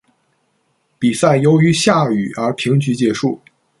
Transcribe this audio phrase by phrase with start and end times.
[0.97, 3.39] 比赛由于下雨而平局结束。